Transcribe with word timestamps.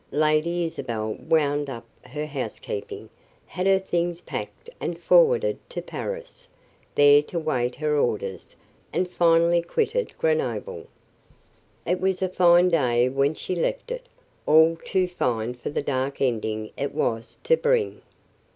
Lady 0.09 0.65
Isabel 0.65 1.13
wound 1.13 1.69
up 1.69 1.85
her 2.05 2.25
housekeeping, 2.25 3.07
had 3.45 3.67
her 3.67 3.77
things 3.77 4.19
packed 4.21 4.67
and 4.79 4.97
forwarded 4.97 5.59
to 5.69 5.79
Paris, 5.79 6.47
there 6.95 7.21
to 7.21 7.37
wait 7.37 7.75
her 7.75 7.95
orders 7.99 8.55
and 8.91 9.07
finally 9.07 9.61
quitted 9.61 10.17
Grenoble. 10.17 10.87
It 11.85 12.01
was 12.01 12.23
a 12.23 12.29
fine 12.29 12.69
day 12.69 13.09
when 13.09 13.35
she 13.35 13.55
left 13.55 13.91
it 13.91 14.07
all 14.47 14.75
too 14.83 15.07
fine 15.07 15.53
for 15.53 15.69
the 15.69 15.83
dark 15.83 16.19
ending 16.19 16.71
it 16.75 16.95
was 16.95 17.37
to 17.43 17.55
bring. 17.55 18.01